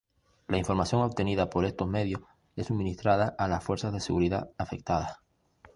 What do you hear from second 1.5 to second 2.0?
por estos